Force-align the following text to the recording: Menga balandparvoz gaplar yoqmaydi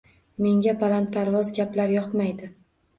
Menga 0.45 0.73
balandparvoz 0.85 1.55
gaplar 1.61 1.97
yoqmaydi 2.01 2.55